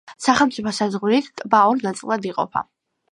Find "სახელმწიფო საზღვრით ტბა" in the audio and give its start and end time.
0.27-1.59